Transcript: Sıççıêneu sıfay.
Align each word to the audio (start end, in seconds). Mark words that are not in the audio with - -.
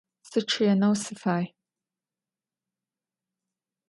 Sıççıêneu 0.29 0.93
sıfay. 1.03 1.45